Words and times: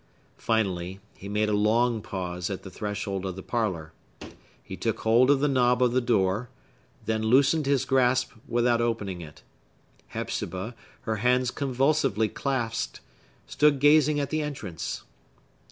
Finally, 0.39 0.99
he 1.15 1.29
made 1.29 1.47
a 1.47 1.53
long 1.53 2.01
pause 2.01 2.49
at 2.49 2.63
the 2.63 2.71
threshold 2.71 3.23
of 3.23 3.35
the 3.35 3.43
parlor. 3.43 3.93
He 4.63 4.75
took 4.75 5.01
hold 5.01 5.29
of 5.29 5.41
the 5.41 5.47
knob 5.47 5.83
of 5.83 5.91
the 5.91 6.01
door; 6.01 6.49
then 7.05 7.21
loosened 7.21 7.67
his 7.67 7.85
grasp 7.85 8.31
without 8.47 8.81
opening 8.81 9.21
it. 9.21 9.43
Hepzibah, 10.07 10.73
her 11.01 11.17
hands 11.17 11.51
convulsively 11.51 12.29
clasped, 12.29 12.99
stood 13.45 13.79
gazing 13.79 14.19
at 14.19 14.31
the 14.31 14.41
entrance. 14.41 15.03